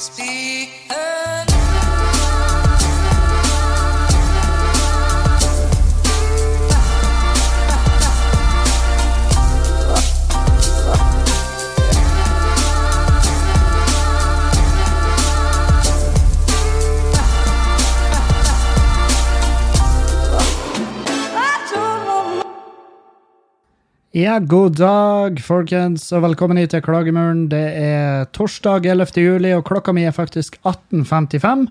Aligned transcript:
Speak 0.00 0.70
Ja, 24.10 24.40
god 24.42 24.74
dag, 24.74 25.36
folkens, 25.38 26.08
og 26.10 26.24
velkommen 26.24 26.58
hit 26.58 26.72
til 26.74 26.80
Klagemuren. 26.82 27.44
Det 27.46 27.60
er 27.78 28.24
torsdag 28.34 28.88
11. 28.90 29.20
juli, 29.22 29.52
og 29.54 29.68
klokka 29.68 29.92
mi 29.94 30.02
er 30.02 30.14
faktisk 30.16 30.56
18.55. 30.66 31.68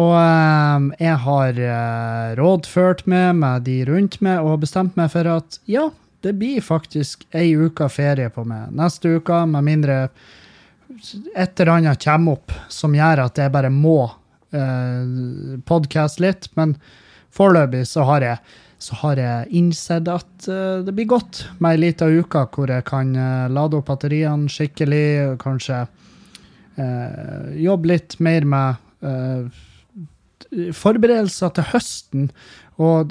Og 0.00 0.14
eh, 0.16 0.86
jeg 1.04 1.18
har 1.26 1.58
eh, 1.60 2.30
rådført 2.40 3.02
med 3.04 3.42
meg 3.42 3.66
de 3.66 3.74
rundt 3.84 4.16
meg 4.24 4.48
og 4.48 4.62
bestemt 4.62 4.96
meg 4.96 5.10
for 5.12 5.28
at 5.28 5.58
ja, 5.68 5.90
det 6.24 6.32
blir 6.40 6.64
faktisk 6.64 7.26
ei 7.36 7.50
uke 7.52 7.90
ferie 7.92 8.32
på 8.32 8.46
meg 8.48 8.72
neste 8.72 9.18
uke, 9.18 9.42
med 9.52 9.66
mindre 9.68 9.98
et 11.36 11.52
eller 11.52 11.74
annet 11.74 12.00
kommer 12.00 12.38
opp 12.38 12.54
som 12.72 12.96
gjør 12.96 13.26
at 13.26 13.42
jeg 13.44 13.52
bare 13.52 13.68
må 13.68 14.06
eh, 14.56 15.60
podkaste 15.68 16.24
litt. 16.24 16.48
Men 16.56 16.78
foreløpig 17.28 17.84
så 17.92 18.08
har 18.08 18.24
jeg 18.24 18.40
så 18.78 18.94
har 19.02 19.18
jeg 19.18 19.48
innsett 19.58 20.08
at 20.10 20.48
uh, 20.50 20.80
det 20.86 20.94
blir 20.94 21.08
godt 21.10 21.42
med 21.58 21.74
ei 21.74 21.82
lita 21.88 22.06
uke 22.06 22.44
hvor 22.54 22.70
jeg 22.70 22.86
kan 22.86 23.10
uh, 23.18 23.50
lade 23.50 23.78
opp 23.78 23.88
batteriene 23.90 24.50
skikkelig, 24.52 25.38
kanskje 25.42 25.82
uh, 26.78 27.48
jobbe 27.58 27.94
litt 27.94 28.18
mer 28.22 28.46
med 28.46 28.84
forberedelser 30.78 31.50
til 31.56 31.66
høsten. 31.72 32.28
Og 32.78 33.10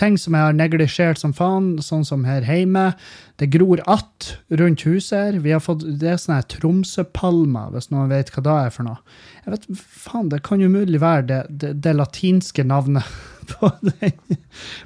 ting 0.00 0.14
som 0.16 0.32
jeg 0.32 0.46
har 0.46 0.54
neglisjert 0.56 1.20
som 1.20 1.34
faen, 1.36 1.74
sånn 1.84 2.06
som 2.08 2.22
her 2.24 2.46
hjemme. 2.48 2.94
Det 3.36 3.50
gror 3.52 3.82
att 3.84 4.30
rundt 4.48 4.86
huset 4.86 5.18
her. 5.18 5.38
Vi 5.44 5.52
har 5.52 5.60
fått, 5.60 5.84
Det 6.00 6.08
er 6.08 6.16
sånne 6.16 6.40
Tromsøpalmer, 6.48 7.68
hvis 7.74 7.90
noen 7.92 8.08
vet 8.08 8.32
hva 8.32 8.42
det 8.46 8.56
er 8.62 8.72
for 8.72 8.88
noe. 8.88 8.96
Jeg 9.44 9.52
vet, 9.52 9.68
faen, 9.76 10.28
Det 10.30 10.42
kan 10.42 10.62
umulig 10.62 11.00
være 11.00 11.26
det, 11.28 11.42
det, 11.50 11.74
det 11.84 11.94
latinske 11.94 12.64
navnet 12.64 13.04
på 13.52 13.70
den 13.82 14.40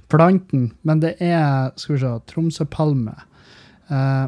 planten, 0.08 0.72
men 0.82 1.00
det 1.00 1.14
er 1.22 1.70
skal 1.77 1.94
vi 1.94 2.03
se, 2.03 2.14
Tromsøpalme. 2.27 3.14
Uh, 3.86 4.27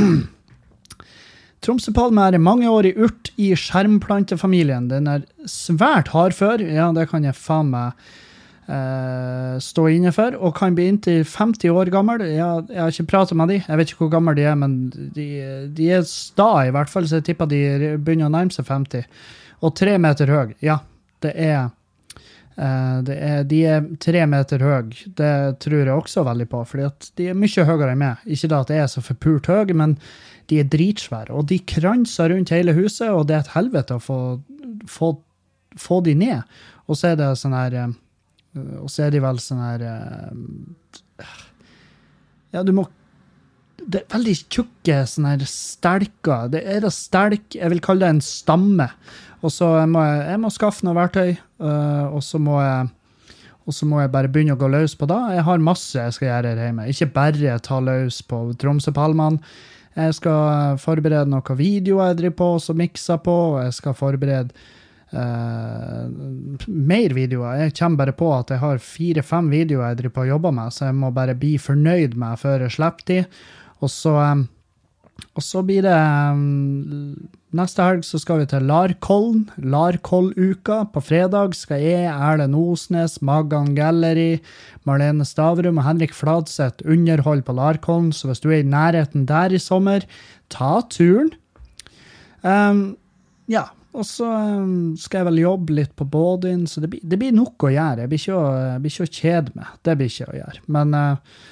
Tromsøpalme 1.60 2.24
er 2.24 2.38
en 2.38 2.44
mangeårig 2.44 2.96
urt 2.96 3.34
i 3.36 3.52
skjermplantefamilien. 3.52 4.88
Den 4.88 5.08
er 5.08 5.28
svært 5.44 6.08
hardfør, 6.16 6.64
ja, 6.64 6.88
det 6.96 7.10
kan 7.12 7.24
jeg 7.24 7.36
faen 7.36 7.68
meg 7.74 7.92
stå 8.64 9.82
inne 9.92 10.08
for, 10.16 10.36
og 10.40 10.54
kan 10.56 10.72
bli 10.76 10.86
inntil 10.88 11.20
50 11.28 11.68
år 11.68 11.90
gammel. 11.92 12.22
Jeg, 12.24 12.64
jeg 12.72 12.80
har 12.80 12.94
ikke 12.94 13.10
pratet 13.10 13.36
med 13.36 13.52
de, 13.52 13.58
jeg 13.60 13.80
vet 13.80 13.92
ikke 13.92 14.06
hvor 14.06 14.14
gamle 14.14 14.32
de 14.38 14.46
er, 14.48 14.56
men 14.56 14.76
de, 14.88 15.28
de 15.76 15.88
er 15.92 16.04
sta 16.08 16.50
i 16.64 16.72
hvert 16.72 16.88
fall, 16.88 17.04
så 17.08 17.20
jeg 17.20 17.28
tipper 17.28 17.50
de 17.50 17.62
begynner 18.00 18.30
å 18.30 18.32
nærme 18.32 18.54
seg 18.54 18.64
50. 18.70 19.04
Og 19.64 19.74
tre 19.76 19.98
meter 20.00 20.32
høy. 20.32 20.54
Ja, 20.64 20.80
det 21.24 21.34
er 21.36 21.72
det 22.54 23.14
er, 23.18 23.40
de 23.50 23.56
er 23.66 23.86
tre 23.98 24.20
meter 24.30 24.62
høye. 24.62 25.08
Det 25.18 25.58
tror 25.64 25.80
jeg 25.80 25.90
også 25.90 26.22
veldig 26.22 26.46
på, 26.52 26.60
fordi 26.70 26.86
de 27.18 27.26
er 27.32 27.38
mye 27.38 27.64
høyere 27.66 27.90
enn 27.96 27.98
meg. 27.98 28.28
Ikke 28.30 28.50
da 28.52 28.60
at 28.62 28.70
jeg 28.70 28.84
er 28.84 28.92
så 28.92 29.02
forpult 29.02 29.50
høy, 29.50 29.72
men 29.74 29.96
de 30.52 30.60
er 30.62 30.68
dritsvære. 30.70 31.34
Og 31.34 31.48
de 31.50 31.58
kranser 31.58 32.30
rundt 32.30 32.52
hele 32.54 32.76
huset, 32.76 33.10
og 33.10 33.26
det 33.26 33.36
er 33.36 33.42
et 33.42 33.54
helvete 33.56 33.98
å 33.98 34.02
få, 34.02 34.18
få, 34.86 35.10
få 35.80 36.00
de 36.06 36.14
ned. 36.20 36.56
Og 36.86 37.00
så 37.00 37.10
er 37.10 37.18
det 37.18 37.32
sånn 37.40 37.56
her 37.56 37.74
eh, 37.80 37.96
Og 38.54 38.90
så 38.92 39.06
er 39.06 39.14
de 39.14 39.22
vel 39.24 39.40
sånn 39.42 39.62
her 39.62 39.82
eh, 39.88 41.32
Ja, 42.54 42.62
du 42.62 42.74
må 42.76 42.86
det 43.84 44.00
er 44.00 44.12
veldig 44.14 44.34
tjukke 44.48 45.00
sånne 45.08 45.34
her 45.34 45.48
stelker. 45.50 46.46
Det 46.52 46.62
er 46.64 46.78
da 46.84 46.90
stelk 46.94 47.56
Jeg 47.58 47.68
vil 47.72 47.82
kalle 47.84 48.06
det 48.06 48.12
en 48.14 48.22
stamme. 48.24 48.86
Og 49.44 49.52
så 49.52 49.66
må 49.90 50.00
jeg, 50.06 50.20
jeg 50.30 50.40
må 50.40 50.50
skaffe 50.54 50.86
noe 50.86 50.96
verktøy, 50.96 51.34
uh, 51.60 52.14
og 52.14 52.22
så 52.24 52.40
må 52.40 52.60
jeg 52.62 52.92
og 53.64 53.72
så 53.72 53.86
må 53.88 54.02
jeg 54.02 54.12
bare 54.12 54.28
begynne 54.28 54.52
å 54.56 54.60
gå 54.60 54.68
løs 54.68 54.92
på 55.00 55.06
det. 55.08 55.16
Jeg 55.38 55.44
har 55.46 55.62
masse 55.64 55.96
jeg 55.96 56.12
skal 56.12 56.28
gjøre 56.28 56.50
her 56.52 56.66
hjemme. 56.66 56.84
Ikke 56.92 57.08
bare 57.14 57.54
ta 57.64 57.78
løs 57.80 58.18
på 58.28 58.40
Tromsøpalmene. 58.60 59.40
Jeg 59.94 60.16
skal 60.18 60.76
forberede 60.82 61.30
noen 61.30 61.56
videoer 61.56 62.10
jeg 62.10 62.18
driver 62.18 62.36
på 62.40 62.48
og 62.58 62.76
mikser 62.76 63.20
på, 63.24 63.36
jeg 63.62 63.76
skal 63.76 63.94
forberede 63.96 64.50
uh, 65.14 66.64
mer 66.66 67.14
videoer. 67.16 67.62
Jeg 67.64 67.76
kommer 67.78 68.02
bare 68.02 68.16
på 68.18 68.30
at 68.34 68.50
jeg 68.52 68.62
har 68.62 68.82
fire-fem 68.82 69.52
videoer 69.52 69.92
jeg 69.92 70.02
driver 70.02 70.16
på 70.16 70.26
og 70.26 70.32
jobber 70.34 70.56
med, 70.58 70.74
så 70.74 70.90
jeg 70.90 70.98
må 70.98 71.12
bare 71.14 71.38
bli 71.38 71.54
fornøyd 71.58 72.18
med 72.20 72.42
før 72.42 72.66
jeg 72.66 72.76
slipper 72.76 73.08
de. 73.10 73.22
Og 73.80 73.92
så, 73.92 74.16
um, 74.18 74.44
og 75.34 75.46
så 75.46 75.62
blir 75.66 75.86
det 75.86 75.96
um, 76.34 77.30
Neste 77.54 77.84
helg 77.86 78.02
så 78.02 78.18
skal 78.18 78.40
vi 78.40 78.48
til 78.50 78.64
Larkollen, 78.66 79.44
Larkolluka. 79.62 80.80
På 80.90 80.98
fredag 81.06 81.52
skal 81.54 81.84
jeg, 81.84 82.08
Erlend 82.10 82.56
Osnes, 82.58 83.20
Magan 83.22 83.76
Gallery, 83.76 84.40
Marlene 84.82 85.22
Stavrum 85.22 85.78
og 85.78 85.86
Henrik 85.86 86.16
Fladseth 86.18 86.82
underholde 86.82 87.46
på 87.46 87.54
Larkollen, 87.54 88.10
så 88.10 88.26
hvis 88.26 88.42
du 88.42 88.48
er 88.50 88.64
i 88.64 88.66
nærheten 88.66 89.28
der 89.30 89.54
i 89.54 89.62
sommer, 89.62 90.02
ta 90.50 90.80
turen. 90.90 91.30
Um, 92.42 92.96
ja, 93.46 93.68
og 93.94 94.06
så 94.06 94.26
um, 94.26 94.94
skal 94.98 95.20
jeg 95.20 95.28
vel 95.28 95.42
jobbe 95.44 95.76
litt 95.76 95.92
på 95.94 96.06
Bådin, 96.10 96.64
så 96.66 96.82
det 96.82 96.90
blir, 96.90 97.02
det 97.06 97.18
blir 97.20 97.34
nok 97.34 97.68
å 97.68 97.70
gjøre. 97.70 98.02
Jeg 98.02 98.10
blir 98.10 98.22
ikke 98.22 98.40
blir 98.82 98.94
ikke 98.94 99.06
å 99.06 99.12
kjede 99.20 99.54
meg. 99.54 99.76
Det 99.86 99.94
blir 100.00 100.10
ikke 100.10 100.32
å 100.32 100.38
gjøre. 100.40 100.64
Men, 100.74 100.96
uh, 100.98 101.44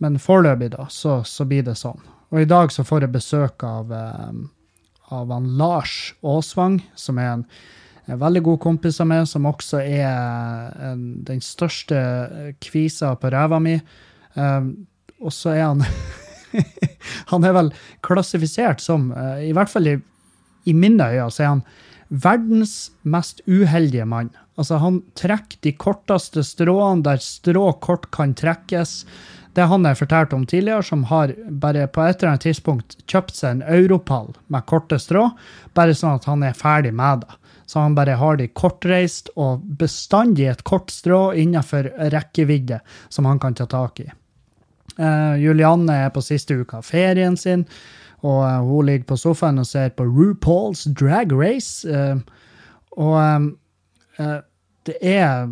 men 0.00 0.16
foreløpig, 0.22 0.70
da, 0.72 0.86
så, 0.88 1.18
så, 1.28 1.44
blir 1.48 1.66
det 1.66 1.76
sånn. 1.76 2.00
Og 2.32 2.40
i 2.40 2.48
dag 2.48 2.72
så 2.72 2.86
får 2.88 3.04
jeg 3.04 3.14
besøk 3.18 3.66
av 3.68 3.92
um, 3.92 4.46
av 5.10 5.32
han 5.34 5.48
Lars 5.58 6.14
Aasvang, 6.22 6.78
som 6.94 7.18
er 7.18 7.32
en, 7.34 7.44
en, 8.06 8.18
veldig 8.20 8.44
god 8.46 8.60
kompis 8.62 9.00
av 9.02 9.10
meg, 9.10 9.26
som 9.28 9.48
også 9.50 9.82
er 9.82 10.70
en, 10.90 11.02
den 11.26 11.42
største 11.44 11.98
kvisa 12.62 13.12
på 13.18 13.32
ræva 13.34 13.58
mi. 13.62 13.76
Um, 14.38 14.72
og 15.20 15.34
så 15.34 15.52
er 15.56 15.66
han 15.66 15.84
Han 17.30 17.44
er 17.46 17.52
vel 17.54 17.68
klassifisert 18.02 18.80
som, 18.82 19.10
i 19.38 19.52
hvert 19.54 19.70
fall 19.70 19.86
i, 19.86 19.92
i 20.66 20.72
mine 20.74 21.06
øyne, 21.12 21.28
så 21.30 21.44
er 21.44 21.50
han 21.52 21.60
verdens 22.10 22.90
mest 23.02 23.40
uheldige 23.46 24.04
mann. 24.04 24.30
Altså, 24.58 24.76
han 24.82 25.00
trekker 25.16 25.60
de 25.64 25.72
korteste 25.78 26.44
stråene 26.44 27.04
der 27.06 27.22
strå 27.22 27.70
kort 27.80 28.10
kan 28.14 28.34
trekkes. 28.36 29.04
Det 29.54 29.66
han 29.66 29.86
jeg 29.86 29.98
fortalte 29.98 30.36
om 30.36 30.46
tidligere, 30.46 30.84
som 30.86 31.06
har 31.10 31.32
bare 31.62 31.86
på 31.90 32.04
et 32.04 32.20
eller 32.20 32.34
annet 32.34 32.46
tidspunkt 32.46 32.98
kjøpt 33.10 33.34
seg 33.38 33.56
en 33.56 33.66
europall 33.66 34.34
med 34.52 34.66
korte 34.70 34.98
strå, 35.00 35.30
bare 35.74 35.96
sånn 35.96 36.20
at 36.20 36.28
han 36.30 36.44
er 36.46 36.58
ferdig 36.58 36.92
med 36.94 37.24
det. 37.24 37.38
Så 37.70 37.82
han 37.82 37.94
bare 37.94 38.18
har 38.18 38.38
de 38.38 38.48
kortreist 38.50 39.30
og 39.38 39.62
bestandig 39.78 40.48
et 40.50 40.64
kort 40.66 40.90
strå 40.90 41.28
innenfor 41.38 41.86
rekkevidde 42.10 42.80
som 43.08 43.30
han 43.30 43.38
kan 43.42 43.54
ta 43.54 43.68
tak 43.70 44.02
i. 44.02 44.08
Uh, 45.00 45.38
Julianne 45.40 45.94
er 46.04 46.12
på 46.12 46.20
siste 46.20 46.58
uka 46.60 46.82
av 46.82 46.88
ferien 46.90 47.36
sin, 47.40 47.64
og 48.20 48.42
uh, 48.44 48.60
hun 48.66 48.90
ligger 48.90 49.06
på 49.08 49.16
sofaen 49.22 49.62
og 49.62 49.68
ser 49.68 49.94
på 49.96 50.04
RuPaul's 50.04 50.84
Drag 50.92 51.32
Race. 51.32 51.88
Uh, 51.88 52.20
og 53.00 53.54
det 54.84 54.96
er 55.00 55.46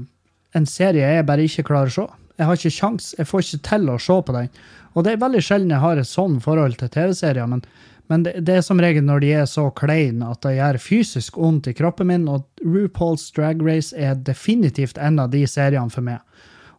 en 0.59 0.67
serie 0.69 1.07
jeg 1.15 1.25
bare 1.25 1.47
ikke 1.49 1.65
klarer 1.71 1.89
å 1.89 1.95
se. 1.95 2.05
Jeg 2.39 2.47
har 2.47 2.59
ikke 2.59 2.75
sjans, 2.75 3.07
jeg 3.17 3.29
får 3.31 3.45
ikke 3.45 3.61
til 3.71 3.89
å 3.89 3.97
se 4.03 4.17
på 4.27 4.35
den. 4.35 4.51
Og 4.93 5.07
det 5.07 5.15
er 5.15 5.23
veldig 5.23 5.41
sjelden 5.47 5.73
jeg 5.73 5.83
har 5.83 6.01
et 6.01 6.11
sånn 6.11 6.37
forhold 6.45 6.77
til 6.81 6.91
TV-serier, 6.93 7.49
men, 7.49 7.63
men 8.13 8.27
det, 8.27 8.35
det, 8.45 8.59
er 8.59 8.67
som 8.67 8.83
regel 8.83 9.07
når 9.07 9.25
de 9.25 9.33
er 9.41 9.49
så 9.49 9.69
kleine 9.79 10.29
at 10.35 10.43
det 10.45 10.59
gjør 10.59 10.81
fysisk 10.83 11.41
vondt 11.41 11.71
i 11.71 11.77
kroppen 11.79 12.11
min, 12.11 12.29
og 12.29 12.45
RuPaul's 12.61 13.31
Drag 13.37 13.65
Race 13.65 13.97
er 13.97 14.19
definitivt 14.29 15.01
en 15.01 15.23
av 15.23 15.33
de 15.33 15.47
seriene 15.49 15.95
for 15.95 16.05
meg. 16.05 16.21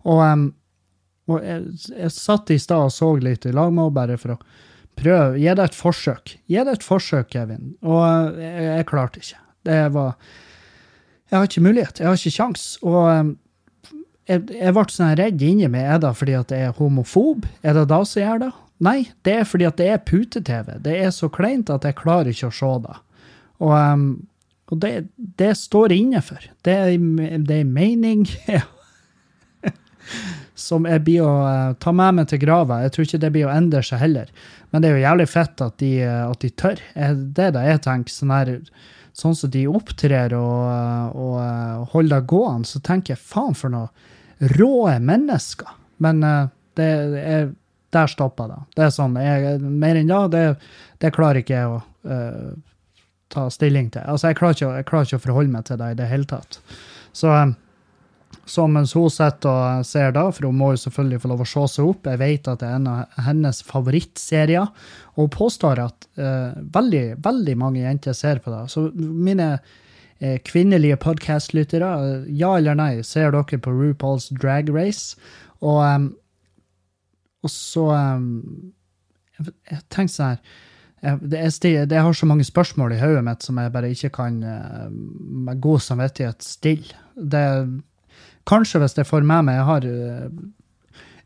Og, 0.05 0.21
um, 0.21 0.49
jeg, 1.43 1.63
jeg, 1.93 2.11
satt 2.15 2.51
i 2.53 2.59
stad 2.61 2.89
og 2.89 2.95
så 2.95 3.11
litt 3.21 3.45
i 3.45 3.53
lag 3.53 3.71
med 3.73 3.85
henne 3.85 3.97
bare 3.97 4.17
for 4.21 4.35
å 4.35 4.39
prøve. 4.99 5.39
Gi 5.39 5.51
det 5.55 5.67
et 5.69 5.77
forsøk. 5.77 6.37
Gi 6.49 6.63
det 6.65 6.77
et 6.77 6.85
forsøk, 6.85 7.29
Kevin. 7.35 7.75
Og 7.85 8.01
uh, 8.01 8.39
jeg, 8.41 8.69
jeg 8.69 8.87
klarte 8.89 9.23
ikke. 9.23 9.43
Det 9.69 9.81
var 9.93 10.15
Jeg 11.29 11.37
har 11.37 11.45
ikke 11.45 11.61
mulighet. 11.61 11.99
Jeg 11.99 12.07
har 12.09 12.17
ikke 12.17 12.37
kjangs. 12.39 12.63
Og 12.81 13.03
um, 13.05 13.35
jeg, 14.29 14.45
jeg 14.55 14.73
ble 14.73 14.85
sånn 14.93 15.13
redd 15.19 15.45
inni 15.45 15.69
meg. 15.69 15.85
Er 15.85 16.01
det 16.01 16.15
fordi 16.17 16.37
at 16.39 16.55
jeg 16.55 16.69
er 16.69 16.79
homofob? 16.79 17.45
Er 17.61 17.77
det 17.77 17.85
da 17.91 18.01
som 18.05 18.23
gjør 18.23 18.43
det? 18.47 18.51
Nei, 18.79 18.99
det 19.27 19.35
er 19.41 19.47
fordi 19.47 19.67
at 19.67 19.77
det 19.79 19.89
er 19.91 20.03
pute-TV. 20.07 20.77
Det 20.85 20.95
er 20.95 21.11
så 21.11 21.27
kleint 21.31 21.69
at 21.73 21.85
jeg 21.85 21.97
klarer 21.99 22.31
ikke 22.31 22.49
å 22.49 22.55
se 22.55 22.73
det. 22.85 22.97
Og, 23.59 23.73
um, 23.75 24.05
og 24.71 24.81
det, 24.83 24.93
det, 25.17 25.51
står 25.59 25.91
jeg 25.91 26.05
inne 26.05 26.21
for. 26.23 26.43
Det 26.63 26.75
det 27.49 27.57
er 27.59 27.67
mening 27.67 28.23
som 30.59 30.88
jeg 30.89 31.03
blir 31.07 31.25
å 31.25 31.33
uh, 31.45 31.73
ta 31.81 31.94
med 31.95 32.19
meg 32.19 32.29
til 32.31 32.41
grava. 32.44 32.81
Jeg 32.83 32.94
tror 32.95 33.07
ikke 33.07 33.21
det 33.23 33.31
blir 33.35 33.47
å 33.47 33.53
endre 33.56 33.81
seg 33.85 34.01
heller. 34.03 34.31
Men 34.69 34.83
det 34.83 34.89
er 34.89 34.97
jo 34.97 35.06
jævlig 35.07 35.27
fett 35.31 35.65
at 35.65 35.77
de, 35.81 35.91
at 36.06 36.44
de 36.44 36.51
tør. 36.61 36.81
Det 36.94 37.45
er 37.47 37.56
det 37.56 37.65
jeg 37.65 37.83
tenker. 37.88 38.13
sånn 38.13 38.35
her 38.35 38.51
sånn 39.17 39.35
som 39.35 39.50
de 39.51 39.63
opptrer 39.67 40.35
og, 40.38 41.15
og, 41.17 41.39
og 41.41 41.95
holder 41.95 42.21
det 42.21 42.29
gående, 42.29 42.69
så 42.69 42.79
tenker 42.85 43.15
jeg 43.15 43.23
faen 43.31 43.57
for 43.57 43.73
noe 43.73 44.53
rå 44.53 44.85
mennesker. 45.03 45.73
Men 46.00 46.21
det 46.77 46.91
er 47.23 47.50
der 47.89 48.07
stopper 48.07 48.47
det. 48.47 48.59
Det 48.75 48.85
er 48.85 48.91
sånn, 48.94 49.17
jeg, 49.21 49.57
Mer 49.61 50.00
enn 50.00 50.11
da, 50.11 50.23
det, 50.31 50.44
det 51.01 51.13
klarer 51.15 51.41
ikke 51.41 51.56
jeg 51.56 51.71
å 51.71 51.79
uh, 51.81 52.51
ta 53.33 53.47
stilling 53.53 53.89
til. 53.94 54.06
Altså, 54.06 54.29
jeg 54.29 54.39
klarer, 54.39 54.57
ikke, 54.57 54.69
jeg 54.77 54.88
klarer, 54.91 55.09
ikke, 55.09 55.21
å 55.21 55.25
forholde 55.25 55.53
meg 55.56 55.65
til 55.69 55.79
det 55.81 55.89
i 55.94 55.97
det 55.97 56.09
hele 56.11 56.29
tatt. 56.29 56.59
Så, 57.13 57.33
så 58.49 58.65
mens 58.71 58.95
hun 58.97 59.11
sitter 59.13 59.49
og 59.49 59.85
ser 59.87 60.13
da, 60.15 60.25
for 60.33 60.49
hun 60.49 60.57
må 60.57 60.71
jo 60.73 60.81
selvfølgelig 60.83 61.21
få 61.23 61.29
lov 61.31 61.43
å 61.43 61.49
se 61.49 61.65
seg 61.75 61.91
opp, 61.91 62.07
jeg 62.09 62.21
vet 62.21 62.49
at 62.49 62.61
det 62.61 62.69
er 62.69 62.79
en 62.79 62.87
av 62.91 63.19
hennes 63.27 63.59
favorittserier, 63.67 64.71
og 65.13 65.21
hun 65.21 65.35
påstår 65.35 65.83
at 65.83 66.07
uh, 66.21 66.57
veldig, 66.73 67.03
veldig 67.25 67.55
mange 67.61 67.83
jenter 67.83 68.17
ser 68.17 68.41
på 68.43 68.53
det. 68.53 68.63
Så 68.73 68.87
mine 68.95 69.51
uh, 69.59 70.37
kvinnelige 70.47 70.97
podkastlyttere, 71.03 71.91
ja 72.33 72.55
eller 72.57 72.79
nei, 72.79 72.93
ser 73.05 73.35
dere 73.35 73.61
på 73.61 73.75
RuPaul's 73.75 74.31
Drag 74.33 74.73
Race? 74.73 75.19
Og 75.59 75.83
um, 75.83 76.09
og 77.39 77.51
så 77.53 77.85
um, 77.95 78.73
Jeg, 79.37 79.53
jeg 79.71 79.85
tenker 79.87 80.11
sånn 80.11 80.33
her 80.33 80.57
det 80.99 81.95
har 81.95 82.11
så 82.11 82.27
mange 82.27 82.43
spørsmål 82.43 82.91
i 82.91 82.99
hodet 82.99 83.21
mitt 83.23 83.45
som 83.45 83.55
jeg 83.55 83.71
bare 83.71 83.87
ikke 83.93 84.09
kan 84.17 84.41
med 84.43 85.61
god 85.63 85.79
samvittighet 85.79 86.43
stille. 86.43 86.97
Det, 87.15 87.43
kanskje 88.47 88.81
hvis 88.83 88.97
jeg 88.97 89.07
får 89.09 89.27
med 89.27 89.47
meg 89.47 89.59
Jeg 89.59 89.68
har 89.68 89.86
uh, 89.86 90.30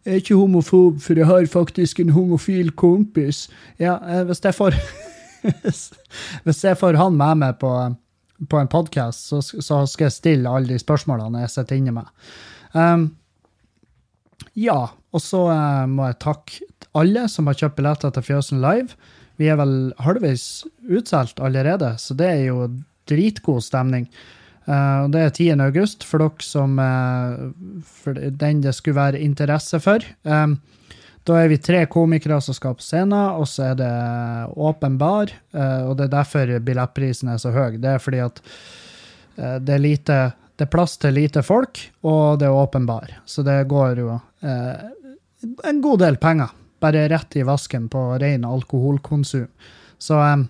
jeg 0.04 0.12
er 0.12 0.20
ikke 0.20 0.36
homofob, 0.36 1.00
for 1.00 1.16
jeg 1.16 1.28
har 1.30 1.46
faktisk 1.48 2.02
en 2.04 2.10
homofil 2.12 2.74
kompis. 2.76 3.46
Ja, 3.80 3.96
uh, 4.04 4.26
hvis 4.28 4.44
jeg 4.44 4.56
får 4.56 4.76
Hvis 6.44 6.64
jeg 6.64 6.80
får 6.80 7.00
han 7.00 7.16
med 7.20 7.40
meg 7.40 7.58
på, 7.60 7.72
på 8.50 8.60
en 8.60 8.72
podkast, 8.72 9.28
så, 9.30 9.42
så, 9.44 9.84
skal 9.88 10.10
jeg 10.10 10.18
stille 10.18 10.50
alle 10.50 10.72
de 10.72 10.80
spørsmålene 10.80 11.44
jeg 11.44 11.54
sitter 11.56 11.80
inne 11.80 11.96
med. 11.96 12.12
Um, 12.74 13.10
ja, 14.60 14.78
og 15.12 15.24
så 15.24 15.46
uh, 15.52 15.84
må 15.90 16.08
jeg 16.10 16.22
takke 16.24 16.70
alle 16.94 17.26
som 17.32 17.50
har 17.50 17.58
kjøpt 17.60 17.80
billetter 17.80 18.14
til 18.14 18.28
Fjøsen 18.28 18.64
Live. 18.64 18.98
Vi 19.42 19.50
er 19.50 19.58
vel 19.60 19.94
halvveis 20.04 20.64
utsolgt 20.84 21.42
allerede, 21.44 21.96
så 22.00 22.16
det 22.18 22.30
er 22.30 22.44
jo 22.52 22.68
dritgod 23.10 23.64
stemning. 23.66 24.08
Uh, 24.64 25.10
det 25.12 25.22
er 25.22 25.34
10. 25.34 25.48
august, 25.66 26.06
for 26.08 26.24
dere 26.24 26.46
som 26.46 26.78
uh, 26.80 27.50
For 27.84 28.16
den 28.16 28.62
det 28.64 28.76
skulle 28.78 29.00
være 29.00 29.24
interesse 29.24 29.80
for. 29.84 30.06
Um, 30.24 30.60
da 31.28 31.40
er 31.40 31.50
vi 31.52 31.60
tre 31.64 31.86
komikere 31.88 32.40
som 32.44 32.56
skal 32.56 32.76
på 32.76 32.84
scenen, 32.84 33.16
og 33.16 33.48
så 33.48 33.72
er 33.72 33.76
det 33.80 33.92
åpen 34.60 34.98
bar. 35.00 35.32
Uh, 35.56 35.90
og 35.90 35.98
det 36.00 36.08
er 36.08 36.16
derfor 36.16 36.56
billettprisen 36.64 37.32
er 37.34 37.44
så 37.44 37.52
høy. 37.56 37.78
Det 37.80 37.96
er 37.96 38.04
fordi 38.04 38.24
at 38.24 38.42
det 39.34 39.72
er 39.74 39.82
lite 39.82 40.16
det 40.54 40.68
er 40.68 40.70
plass 40.70 41.00
til 41.02 41.16
lite 41.18 41.42
folk, 41.42 41.80
og 42.06 42.38
det 42.38 42.46
er 42.46 42.54
åpen 42.54 42.84
bar. 42.86 43.10
Så 43.26 43.42
det 43.42 43.64
går 43.66 43.98
jo 44.04 44.20
en 44.46 45.80
god 45.82 46.04
del 46.04 46.20
penger 46.22 46.52
bare 46.84 47.08
rett 47.10 47.40
i 47.40 47.46
vasken 47.48 47.88
på 47.90 48.04
ren 48.22 48.46
alkoholkonsum. 48.46 49.48
Så 49.98 50.20
um, 50.20 50.48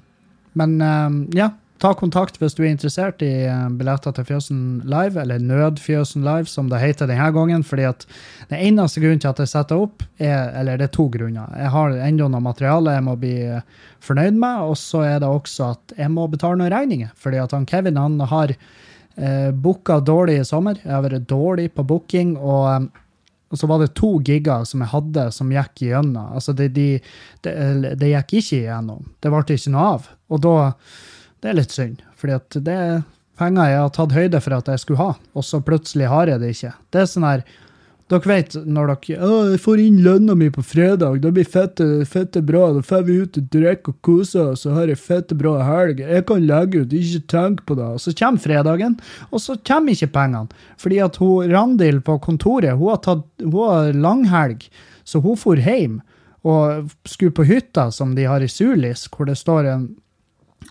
Men 0.54 0.82
um, 0.82 1.30
ja, 1.34 1.50
ta 1.82 1.92
kontakt 1.98 2.38
hvis 2.40 2.56
du 2.56 2.64
er 2.64 2.72
interessert 2.72 3.24
i 3.26 3.32
eh, 3.48 3.66
billetter 3.78 4.14
til 4.16 4.28
Fjøsen 4.28 4.62
Live, 4.90 5.20
eller 5.20 5.42
Nødfjøsen 5.42 6.24
Live, 6.26 6.48
som 6.52 6.70
det 6.72 6.82
heter 6.84 7.10
denne 7.10 7.30
gangen. 7.36 7.64
fordi 7.64 7.88
at 7.90 8.06
den 8.50 8.60
eneste 8.60 9.02
grunnen 9.02 9.20
til 9.24 9.32
at 9.32 9.40
jeg 9.40 9.52
setter 9.52 9.84
opp, 9.88 10.04
er 10.20 10.54
Eller 10.60 10.78
det 10.78 10.90
er 10.90 10.96
to 10.96 11.08
grunner. 11.10 11.50
Jeg 11.58 11.74
har 11.74 11.98
ennå 12.08 12.30
noe 12.30 12.42
materiale 12.42 12.96
jeg 12.96 13.04
må 13.04 13.16
bli 13.20 13.36
eh, 13.42 13.62
fornøyd 14.00 14.40
med, 14.40 14.64
og 14.70 14.78
så 14.78 15.04
er 15.04 15.20
det 15.20 15.30
også 15.30 15.74
at 15.74 15.98
jeg 15.98 16.12
må 16.12 16.28
betale 16.28 16.58
noen 16.58 16.74
regninger. 16.74 17.12
fordi 17.16 17.38
at 17.38 17.52
han 17.52 17.66
Kevin 17.66 17.98
han 17.98 18.20
har 18.20 18.54
eh, 18.54 19.52
booka 19.52 20.00
dårlig 20.00 20.40
i 20.40 20.46
sommer. 20.46 20.80
Jeg 20.84 20.92
har 20.92 21.04
vært 21.04 21.30
dårlig 21.30 21.72
på 21.74 21.84
booking. 21.84 22.38
og 22.38 22.90
og 23.54 23.60
så 23.60 23.68
var 23.70 23.84
det 23.84 23.94
to 23.94 24.16
gigger 24.26 24.64
som 24.66 24.82
jeg 24.82 24.90
hadde, 24.90 25.28
som 25.30 25.52
gikk 25.54 25.84
igjennom. 25.86 26.32
Altså, 26.34 26.56
det, 26.58 26.72
de, 26.74 26.98
de, 27.46 27.52
det 28.02 28.10
gikk 28.10 28.40
ikke 28.40 28.62
igjennom. 28.64 29.04
Det 29.22 29.30
ble 29.30 29.44
ikke 29.46 29.74
noe 29.76 29.90
av. 29.92 30.08
Og 30.34 30.42
da 30.42 30.56
Det 31.44 31.52
er 31.52 31.60
litt 31.60 31.76
synd, 31.76 32.00
at 32.32 32.56
det 32.64 32.74
er 32.74 33.02
penger 33.36 33.68
jeg 33.68 33.82
har 33.82 33.92
tatt 33.92 34.16
høyde 34.16 34.40
for 34.40 34.56
at 34.56 34.70
jeg 34.72 34.80
skulle 34.80 35.02
ha, 35.02 35.14
og 35.36 35.44
så 35.44 35.60
plutselig 35.66 36.08
har 36.08 36.32
jeg 36.32 36.40
det 36.40 36.54
ikke. 36.56 36.72
Det 36.94 37.02
er 37.02 37.10
sånn 37.12 37.28
her 37.28 37.44
dere 38.12 38.30
vet 38.30 38.56
når 38.68 38.92
dere 38.92 39.26
å, 39.26 39.38
jeg 39.54 39.60
får 39.64 39.82
inn 39.82 40.02
lønna 40.06 40.36
mi 40.38 40.50
på 40.54 40.62
fredag, 40.66 41.22
da 41.24 41.32
blir 41.34 41.48
fette, 41.48 41.86
fette 42.10 42.44
bra. 42.46 42.68
Da 42.76 42.84
får 42.86 43.06
vi 43.08 43.16
ut 43.24 43.40
og 43.40 43.48
drikker 43.54 43.94
og 43.94 44.00
koser 44.06 44.52
oss, 44.52 44.66
så 44.66 44.76
har 44.76 44.92
jeg 44.92 45.02
fette 45.02 45.38
bra 45.40 45.56
helg. 45.66 46.04
Jeg 46.04 46.26
kan 46.30 46.44
legge 46.46 46.84
ut, 46.84 46.94
ikke 46.94 47.24
tenk 47.32 47.64
på 47.68 47.78
det. 47.80 47.88
Og 47.96 48.04
så 48.04 48.14
kommer 48.20 48.44
fredagen, 48.44 48.98
og 49.32 49.42
så 49.42 49.56
kommer 49.66 49.96
ikke 49.96 50.12
pengene. 50.14 50.64
Fordi 50.84 51.00
at 51.06 51.20
hun 51.24 51.52
Randil 51.54 52.04
på 52.06 52.20
kontoret 52.24 52.76
hun 52.76 52.92
har, 52.92 53.02
tatt, 53.08 53.26
hun 53.42 53.60
har 53.72 53.96
langhelg, 53.96 54.68
så 55.08 55.24
hun 55.24 55.40
for 55.40 55.60
hjem 55.60 56.02
og 56.44 56.92
skulle 57.08 57.32
på 57.36 57.48
hytta 57.48 57.88
som 57.96 58.18
de 58.18 58.28
har 58.28 58.44
i 58.44 58.52
Sulis, 58.52 59.08
hvor 59.08 59.30
det 59.30 59.40
står 59.40 59.70
en 59.72 59.86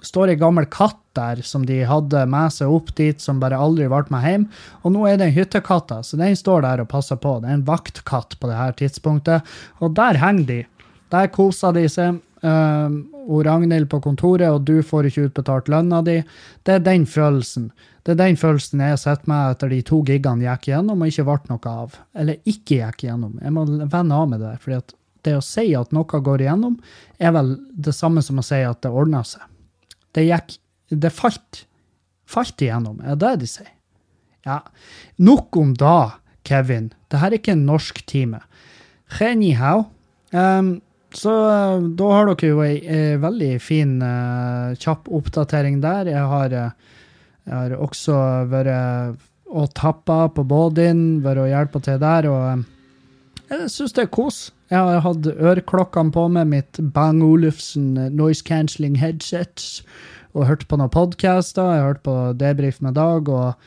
står 0.01 0.33
ei 0.33 0.41
gammel 0.41 0.67
katt 0.73 1.01
der 1.17 1.43
som 1.45 1.67
de 1.69 1.83
hadde 1.85 2.25
med 2.31 2.55
seg 2.55 2.73
opp 2.73 2.93
dit, 2.97 3.21
som 3.21 3.41
bare 3.43 3.59
aldri 3.61 3.89
ble 3.91 4.05
med 4.15 4.27
hjem. 4.27 4.49
Og 4.83 4.95
nå 4.95 5.07
er 5.09 5.21
det 5.21 5.29
en 5.29 5.37
hyttekatt, 5.37 5.93
så 6.07 6.19
den 6.21 6.37
står 6.39 6.65
der 6.65 6.83
og 6.85 6.91
passer 6.93 7.21
på. 7.21 7.39
Det 7.43 7.51
er 7.51 7.59
en 7.61 7.69
vaktkatt 7.69 8.39
på 8.41 8.51
det 8.51 8.59
her 8.59 8.77
tidspunktet. 8.79 9.55
Og 9.85 9.97
der 9.99 10.21
henger 10.23 10.49
de. 10.49 10.61
Der 11.13 11.33
koser 11.33 11.77
de 11.77 11.89
seg. 11.93 12.21
Uh, 12.43 12.91
og 13.23 13.45
Ragnhild 13.47 13.87
på 13.87 14.01
kontoret, 14.03 14.49
og 14.51 14.65
du 14.67 14.81
får 14.83 15.07
ikke 15.07 15.29
utbetalt 15.29 15.69
lønna 15.71 16.01
di. 16.03 16.17
Det 16.67 16.75
er 16.75 16.81
den 16.83 17.05
følelsen. 17.07 17.69
Det 18.03 18.17
er 18.17 18.19
den 18.19 18.39
følelsen 18.41 18.83
jeg 18.83 18.99
sitter 18.99 19.31
med 19.31 19.53
etter 19.55 19.71
de 19.71 19.79
to 19.87 20.01
gigene 20.09 20.43
gikk 20.43 20.73
gjennom 20.73 21.05
og 21.05 21.13
ikke 21.13 21.27
ble 21.29 21.53
noe 21.53 21.75
av. 21.85 21.95
Eller 22.19 22.41
ikke 22.43 22.81
gikk 22.81 23.07
gjennom. 23.07 23.37
Jeg 23.39 23.55
må 23.55 23.63
vende 23.69 24.19
av 24.19 24.27
med 24.33 24.43
det. 24.43 24.57
at 24.75 24.95
det 25.23 25.37
å 25.39 25.45
si 25.45 25.69
at 25.79 25.93
noe 25.95 26.21
går 26.27 26.43
igjennom, 26.43 26.77
er 27.23 27.35
vel 27.37 27.55
det 27.73 27.95
samme 27.95 28.23
som 28.27 28.41
å 28.43 28.47
si 28.47 28.59
at 28.67 28.83
det 28.83 28.91
ordner 28.91 29.23
seg. 29.27 29.45
Det 30.13 30.27
gikk 30.27 30.59
Det 30.93 31.11
falt. 31.15 31.65
Falt 32.29 32.61
igjennom, 32.61 33.01
er 33.01 33.17
det 33.17 33.23
det 33.25 33.45
de 33.45 33.49
sier? 33.49 33.71
Ja. 34.45 34.61
Nok 35.17 35.57
om 35.57 35.75
da, 35.79 36.19
Kevin. 36.45 36.91
Dette 37.09 37.27
er 37.27 37.37
ikke 37.37 37.55
en 37.55 37.67
norsk 37.69 38.03
time. 38.11 38.43
Anyhow. 39.21 39.87
Um, 40.33 40.81
så 41.13 41.33
uh, 41.33 41.85
da 41.97 42.09
har 42.13 42.31
dere 42.31 42.51
jo 42.51 42.63
ei, 42.65 42.79
ei 42.89 43.19
veldig 43.21 43.53
fin, 43.63 43.99
uh, 44.01 44.73
kjapp 44.81 45.11
oppdatering 45.13 45.81
der. 45.85 46.11
Jeg 46.13 46.29
har, 46.33 46.57
uh, 46.57 47.03
jeg 47.47 47.55
har 47.57 47.77
også 47.77 48.17
vært 48.53 49.21
og 49.53 49.69
tappa 49.77 50.27
på 50.33 50.45
båten, 50.49 51.21
vært 51.25 51.43
og 51.45 51.51
hjelpa 51.51 51.83
til 51.85 51.99
der, 52.01 52.29
og 52.33 52.63
jeg 53.53 53.71
syns 53.73 53.95
det 53.97 54.07
er 54.07 54.13
kos. 54.13 54.39
Jeg 54.73 54.81
har 54.81 55.03
hatt 55.05 55.29
øreklokkene 55.29 56.15
på 56.15 56.27
med 56.33 56.49
mitt 56.49 56.81
Bang 56.95 57.21
Olufsen 57.25 57.95
noise 58.17 58.45
cancelling 58.47 58.97
headsets 59.01 59.83
og 60.33 60.47
hørt 60.49 60.65
på 60.69 60.79
noen 60.81 60.93
podcaster. 60.93 61.67
Jeg 61.75 61.83
har 61.83 61.91
hørt 61.91 62.05
på 62.07 62.17
Debrif 62.41 62.81
med 62.85 62.97
Dag 62.97 63.29
og, 63.29 63.67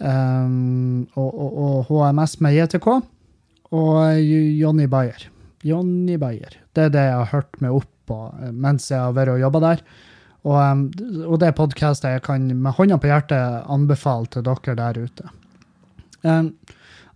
um, 0.00 1.04
og, 1.14 1.28
og, 1.28 1.58
og, 1.64 1.90
HMS 1.90 2.38
med 2.40 2.56
JTK. 2.56 2.88
Og 3.76 4.22
Jonny 4.56 4.88
Bayer. 4.90 5.28
Jonny 5.62 6.16
Bayer. 6.18 6.56
Det 6.74 6.88
er 6.88 6.94
det 6.94 7.04
jeg 7.04 7.18
har 7.18 7.32
hørt 7.34 7.60
meg 7.60 7.76
opp 7.82 7.90
på 8.08 8.22
eh, 8.40 8.50
mens 8.50 8.88
jeg 8.90 8.98
har 8.98 9.12
vært 9.14 9.34
og 9.34 9.42
jobba 9.44 9.60
der. 9.66 9.84
Og, 10.48 10.56
um, 10.56 10.86
og 11.26 11.36
det 11.42 11.52
podkaster 11.58 12.16
jeg 12.16 12.24
kan 12.24 12.48
med 12.48 12.78
hånda 12.78 12.96
på 12.96 13.12
hjertet 13.12 13.68
anbefale 13.68 14.32
til 14.32 14.48
dere 14.48 14.78
der 14.80 15.04
ute. 15.04 15.32
Um, 16.24 16.54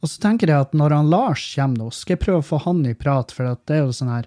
og 0.04 0.10
så 0.12 0.20
tenker 0.20 0.50
jeg 0.52 0.66
at 0.66 0.74
når 0.76 0.92
han 0.92 1.08
Lars 1.08 1.46
kommer 1.54 1.80
nå, 1.80 1.88
skal 1.96 2.18
jeg 2.18 2.24
prøve 2.26 2.42
å 2.42 2.44
få 2.44 2.60
han 2.66 2.84
i 2.84 2.92
prat, 2.92 3.32
for 3.32 3.56
det 3.56 3.72
er 3.72 3.86
jo 3.86 3.94
sånn 3.96 4.10
her 4.12 4.26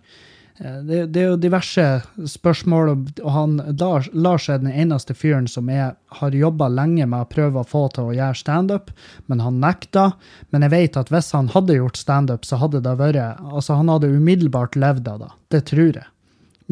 eh, 0.57 0.79
det, 0.87 1.01
det, 1.13 1.21
er 1.21 1.27
jo 1.29 1.39
diverse 1.43 1.85
spørsmål, 2.33 2.89
og 2.95 3.29
han, 3.35 3.53
Lars, 3.77 4.09
Lars 4.17 4.47
er 4.49 4.63
den 4.63 4.73
eneste 4.73 5.13
fyren 5.13 5.45
som 5.51 5.69
jeg 5.69 5.93
har 5.93 6.37
jobba 6.41 6.71
lenge 6.73 7.05
med 7.05 7.27
å 7.27 7.29
prøve 7.29 7.61
å 7.61 7.69
få 7.69 7.83
til 7.93 8.09
å 8.09 8.15
gjøre 8.17 8.41
standup, 8.41 8.89
men 9.29 9.43
han 9.45 9.61
nekta. 9.61 10.09
Men 10.49 10.65
jeg 10.65 10.73
vet 10.73 10.97
at 11.03 11.13
hvis 11.13 11.29
han 11.37 11.51
hadde 11.53 11.77
gjort 11.77 12.01
standup, 12.01 12.47
så 12.49 12.57
hadde 12.63 12.81
det 12.81 12.95
vært 12.97 13.21
Altså, 13.37 13.77
han 13.77 13.93
hadde 13.93 14.09
umiddelbart 14.17 14.79
levd 14.81 15.13
av 15.13 15.21
det. 15.21 15.29
Det 15.53 15.61
tror 15.69 16.01
jeg. 16.01 16.09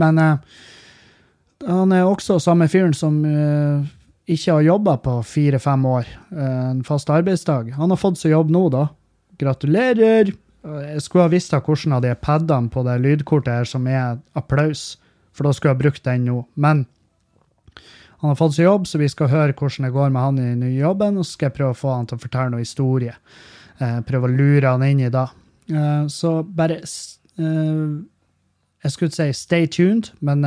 Men 0.01 0.17
eh, 0.17 0.57
han 1.69 1.93
er 1.93 2.09
også 2.09 2.41
samme 2.41 2.65
fyren 2.73 2.97
som 2.97 3.21
eh, 3.29 3.85
ikke 4.25 4.55
har 4.55 4.65
jobba 4.65 4.97
på 4.97 5.19
fire-fem 5.23 5.85
år, 5.85 6.07
eh, 6.31 6.69
en 6.71 6.83
fast 6.83 7.09
arbeidsdag. 7.09 7.73
Han 7.77 7.89
har 7.89 7.97
fått 7.97 8.17
seg 8.17 8.31
jobb 8.31 8.49
nå, 8.49 8.69
da. 8.73 8.87
Gratulerer! 9.37 10.33
Jeg 10.65 11.01
skulle 11.05 11.27
ha 11.27 11.29
visst 11.29 11.53
hvordan 11.53 11.93
av 11.93 12.01
de 12.01 12.15
padene 12.17 12.71
på 12.73 12.81
det 12.87 12.97
lydkortet 13.03 13.53
her 13.53 13.67
som 13.69 13.85
er 13.85 14.17
applaus, 14.33 14.97
for 15.31 15.45
da 15.45 15.51
skulle 15.53 15.75
jeg 15.75 15.77
ha 15.77 15.83
brukt 15.83 16.03
den 16.07 16.25
nå. 16.25 16.39
Men 16.55 16.87
han 18.17 18.31
har 18.31 18.39
fått 18.39 18.55
seg 18.55 18.65
jobb, 18.65 18.87
så 18.87 18.97
vi 18.97 19.09
skal 19.11 19.29
høre 19.29 19.53
hvordan 19.53 19.85
det 19.85 19.93
går 19.93 20.09
med 20.09 20.21
han 20.21 20.39
i 20.39 20.47
den 20.47 20.63
nye 20.65 20.79
jobben, 20.79 21.19
og 21.19 21.25
så 21.25 21.35
skal 21.35 21.51
jeg 21.51 21.57
prøve 21.59 21.75
å 21.75 21.77
få 21.77 21.93
han 21.93 22.09
til 22.09 22.17
å 22.17 22.23
fortelle 22.23 22.49
noe 22.55 22.65
historie. 22.65 23.13
Eh, 23.77 23.99
prøve 24.07 24.25
å 24.25 24.33
lure 24.33 24.71
han 24.71 24.87
inn 24.87 25.05
i 25.05 25.13
det. 25.13 25.27
Så 26.13 26.43
bare 26.45 26.81
Jeg 28.85 28.91
skulle 28.91 29.11
si 29.11 29.33
stay 29.33 29.65
tuned, 29.67 30.11
men 30.21 30.45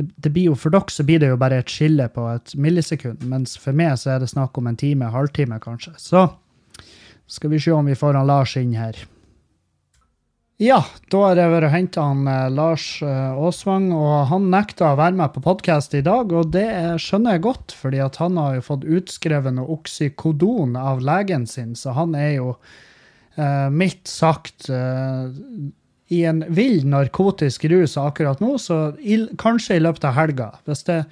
det, 0.00 0.08
det 0.16 0.32
blir 0.32 0.50
jo 0.50 0.56
For 0.58 0.72
dere 0.72 0.92
så 0.92 1.04
blir 1.06 1.20
det 1.22 1.30
jo 1.30 1.38
bare 1.40 1.60
et 1.60 1.70
skille 1.70 2.08
på 2.12 2.26
et 2.32 2.56
millisekund, 2.56 3.24
mens 3.28 3.56
for 3.60 3.76
meg 3.76 3.98
så 4.00 4.16
er 4.16 4.24
det 4.24 4.32
snakk 4.32 4.56
om 4.58 4.70
en 4.70 4.80
time, 4.80 5.12
halvtime 5.12 5.60
kanskje. 5.62 5.94
Så 6.00 6.26
skal 7.30 7.52
vi 7.52 7.60
se 7.62 7.72
om 7.76 7.86
vi 7.86 7.98
får 7.98 8.18
han 8.18 8.28
Lars 8.30 8.56
inn 8.58 8.74
her. 8.74 8.98
Ja, 10.60 10.82
da 11.08 11.22
har 11.24 11.38
jeg 11.40 11.52
vært 11.54 11.66
og 11.70 11.72
henta 11.72 12.02
han 12.04 12.26
Lars 12.52 12.84
eh, 13.00 13.30
Aasvang, 13.32 13.86
og 13.96 14.26
han 14.28 14.50
nekta 14.52 14.90
å 14.90 14.98
være 14.98 15.16
med 15.16 15.32
på 15.32 15.40
podkast 15.46 15.94
i 15.96 16.02
dag. 16.04 16.34
Og 16.36 16.50
det 16.52 16.68
skjønner 17.00 17.38
jeg 17.38 17.46
godt, 17.46 17.72
fordi 17.72 18.02
han 18.04 18.36
har 18.36 18.58
jo 18.58 18.66
fått 18.66 18.84
utskrevet 18.84 19.56
noe 19.56 19.78
oksykodon 19.78 20.76
av 20.76 21.00
legen 21.00 21.46
sin, 21.48 21.72
så 21.78 21.94
han 21.96 22.12
er 22.18 22.34
jo 22.34 22.50
eh, 23.40 23.70
mildt 23.72 24.10
sagt 24.12 24.68
eh, 24.68 25.32
i 26.10 26.24
en 26.26 26.42
vill 26.48 26.82
narkotisk 26.90 27.64
rus 27.70 27.96
akkurat 28.00 28.40
nå, 28.42 28.56
så 28.58 28.96
i, 28.98 29.20
kanskje 29.38 29.76
i 29.78 29.82
løpet 29.84 30.08
av 30.08 30.16
helga. 30.16 30.48
Hvis, 30.66 30.82
jeg, 30.88 31.04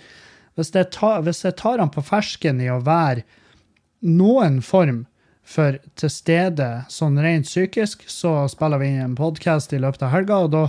hvis, 0.58 0.72
jeg 0.74 0.90
tar, 0.94 1.22
hvis 1.26 1.44
jeg 1.46 1.54
tar 1.60 1.78
han 1.78 1.92
på 1.94 2.02
fersken 2.02 2.58
i 2.64 2.66
å 2.72 2.80
være 2.82 3.22
noen 4.02 4.58
form 4.64 5.04
for 5.48 5.78
til 5.96 6.10
stede 6.12 6.66
sånn 6.92 7.16
rent 7.22 7.46
psykisk, 7.48 8.02
så 8.10 8.42
spiller 8.50 8.82
vi 8.82 8.90
inn 8.90 9.04
en 9.06 9.14
podkast 9.16 9.72
i 9.72 9.80
løpet 9.80 10.02
av 10.04 10.12
helga, 10.12 10.40
og 10.44 10.50
da 10.52 10.64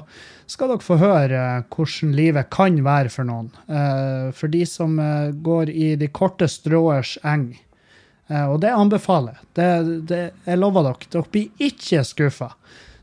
skal 0.49 0.71
dere 0.71 0.85
få 0.85 0.99
høre 1.01 1.41
hvordan 1.73 2.13
livet 2.15 2.51
kan 2.53 2.77
være 2.85 3.11
for 3.13 3.27
noen. 3.27 3.49
Eh, 3.65 4.29
for 4.37 4.53
de 4.53 4.61
som 4.69 4.93
eh, 5.01 5.33
går 5.33 5.73
i 5.73 5.89
de 5.99 6.07
korte 6.13 6.47
stråers 6.47 7.17
eng. 7.27 7.49
Eh, 8.29 8.45
og 8.45 8.61
det 8.63 8.71
anbefaler 8.71 9.41
det, 9.57 9.67
jeg. 10.45 10.61
lover 10.61 10.87
dere. 10.87 11.11
Dere 11.17 11.33
blir 11.33 11.67
ikke 11.69 12.05
skuffa. 12.07 12.53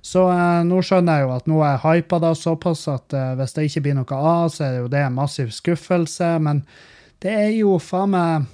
Så 0.07 0.23
nå 0.69 0.81
skjønner 0.87 1.19
jeg 1.19 1.27
jo 1.27 1.31
at 1.35 1.49
nå 1.51 1.63
er 1.67 1.73
jeg 1.73 1.83
hypa 2.05 2.21
da 2.23 2.31
såpass 2.39 2.85
at 2.93 3.15
hvis 3.41 3.57
det 3.57 3.65
ikke 3.67 3.83
blir 3.89 3.97
noe 3.99 4.19
av, 4.19 4.53
så 4.55 4.69
er 4.69 4.77
det 4.77 4.83
jo 4.85 4.91
det 4.93 5.01
en 5.03 5.17
massiv 5.17 5.51
skuffelse. 5.55 6.29
Men 6.47 6.61
det 7.25 7.33
er 7.35 7.51
jo 7.57 7.75
faen 7.83 8.13
meg 8.15 8.47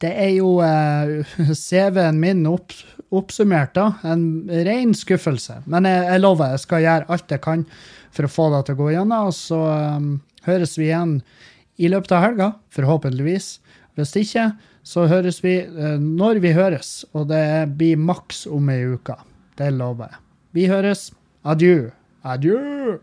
det 0.00 0.10
er 0.16 0.32
jo 0.38 0.54
eh, 0.64 1.28
CV-en 1.66 2.20
min 2.20 2.46
opp, 2.48 2.72
oppsummert, 3.12 3.74
da. 3.76 3.92
En 4.06 4.48
ren 4.66 4.94
skuffelse. 4.96 5.60
Men 5.70 5.88
jeg, 5.88 6.06
jeg, 6.08 6.22
lover, 6.24 6.54
jeg 6.54 6.64
skal 6.64 6.84
gjøre 6.86 7.10
alt 7.12 7.34
jeg 7.34 7.44
kan 7.44 7.66
for 8.16 8.26
å 8.26 8.32
få 8.32 8.48
det 8.54 8.62
til 8.66 8.78
å 8.78 8.80
gå 8.80 8.88
gjennom. 8.94 9.28
Og 9.28 9.36
så 9.36 9.60
um, 9.98 10.08
høres 10.46 10.78
vi 10.80 10.88
igjen 10.88 11.18
i 11.80 11.92
løpet 11.92 12.16
av 12.16 12.24
helga, 12.28 12.50
forhåpentligvis. 12.76 13.52
Hvis 13.98 14.16
ikke, 14.22 14.48
så 14.86 15.04
høres 15.10 15.42
vi 15.44 15.58
uh, 15.68 15.98
når 16.00 16.40
vi 16.46 16.56
høres. 16.56 17.02
Og 17.12 17.28
det 17.32 17.44
blir 17.76 18.00
maks 18.00 18.46
om 18.48 18.72
ei 18.72 18.82
uke. 18.96 19.20
Det 19.60 19.68
lover 19.76 20.08
jeg. 20.08 20.29
Vi 20.52 20.66
høres. 20.66 21.12
Adjø. 21.44 21.90
Adjø. 22.24 22.98